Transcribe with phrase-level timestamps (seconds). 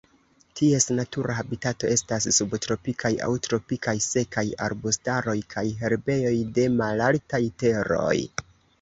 [0.59, 8.15] Ties natura habitato estas subtropikaj aŭ tropikaj sekaj arbustaroj kaj herbejoj de malaltaj teroj.